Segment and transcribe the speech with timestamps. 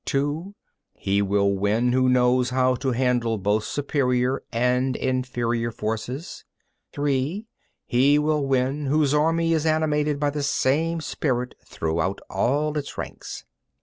[0.05, 0.55] (2)
[0.95, 6.43] He will win who knows how to handle both superior and inferior forces.
[6.91, 7.45] (3)
[7.85, 13.45] He will win whose army is animated by the same spirit throughout all its ranks.